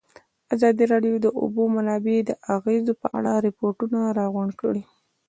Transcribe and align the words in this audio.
ازادي 0.55 0.83
راډیو 0.93 1.15
د 1.19 1.21
د 1.25 1.27
اوبو 1.41 1.63
منابع 1.75 2.17
د 2.25 2.31
اغېزو 2.55 2.93
په 3.01 3.07
اړه 3.17 3.31
ریپوټونه 3.47 3.99
راغونډ 4.19 4.51
کړي. 4.61 4.83